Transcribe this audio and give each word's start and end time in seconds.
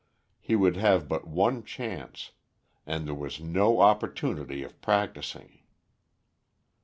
He 0.39 0.55
would 0.55 0.77
have 0.77 1.07
but 1.07 1.27
one 1.27 1.63
chance, 1.63 2.31
and 2.87 3.05
there 3.05 3.13
was 3.13 3.39
no 3.39 3.81
opportunity 3.81 4.63
of 4.63 4.81
practising. 4.81 5.59